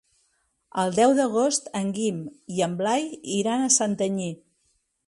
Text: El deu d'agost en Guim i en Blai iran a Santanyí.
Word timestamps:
El 0.83 0.95
deu 0.99 1.13
d'agost 1.19 1.69
en 1.81 1.91
Guim 1.99 2.25
i 2.57 2.65
en 2.69 2.75
Blai 2.81 3.07
iran 3.39 3.69
a 3.69 3.73
Santanyí. 3.79 4.33